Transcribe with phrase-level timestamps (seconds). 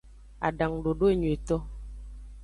[0.47, 1.57] Adangudodo enyuieto.